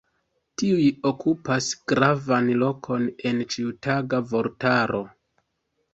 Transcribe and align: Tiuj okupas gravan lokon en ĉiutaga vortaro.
Tiuj 0.61 0.85
okupas 1.09 1.67
gravan 1.93 2.49
lokon 2.63 3.07
en 3.33 3.47
ĉiutaga 3.57 4.23
vortaro. 4.33 5.03